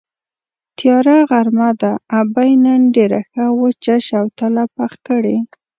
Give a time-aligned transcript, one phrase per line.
[0.77, 5.37] تیاره غرمه ده، ابۍ نن ډېره ښه وچه شوتله پخه کړې.